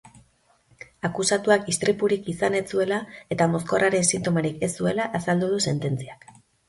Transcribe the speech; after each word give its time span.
Akusatuak 1.09 1.67
istripurik 1.73 2.31
izan 2.33 2.57
ez 2.59 2.63
zuela 2.75 2.99
eta 3.35 3.49
mozkorraren 3.57 4.09
sintomarik 4.13 4.67
ez 4.69 4.71
zuela 4.81 5.07
azaldu 5.21 5.51
du 5.53 5.61
sententziak. 5.67 6.27